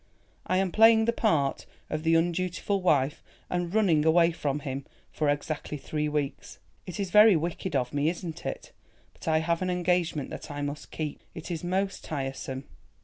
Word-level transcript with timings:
"I 0.47 0.57
am 0.57 0.71
playing 0.71 1.05
the 1.05 1.13
part 1.13 1.67
of 1.87 2.01
the 2.01 2.15
undutiful 2.15 2.81
wife 2.81 3.21
and 3.51 3.71
running 3.71 4.03
away 4.03 4.31
from 4.31 4.61
him, 4.61 4.87
for 5.11 5.29
exactly 5.29 5.77
three 5.77 6.09
weeks. 6.09 6.57
It 6.87 6.99
is 6.99 7.11
very 7.11 7.35
wicked 7.35 7.75
of 7.75 7.93
me, 7.93 8.09
isn't 8.09 8.43
it? 8.43 8.71
but 9.13 9.27
I 9.27 9.37
have 9.41 9.61
an 9.61 9.69
engagement 9.69 10.31
that 10.31 10.49
I 10.49 10.63
must 10.63 10.89
keep. 10.89 11.21
It 11.35 11.51
is 11.51 11.63
most 11.63 12.03
tiresome." 12.03 12.63